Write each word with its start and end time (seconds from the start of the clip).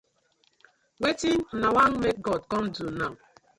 Wetin 1.01 1.39
una 1.55 1.69
wan 1.75 1.91
mek 2.01 2.17
God 2.25 2.41
com 2.51 2.65
do 2.75 2.85
naw? 2.99 3.13